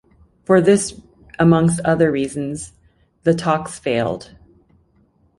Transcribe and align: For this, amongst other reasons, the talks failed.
For 0.45 0.59
this, 0.61 0.99
amongst 1.37 1.79
other 1.81 2.09
reasons, 2.09 2.73
the 3.21 3.35
talks 3.35 3.77
failed. 3.77 4.35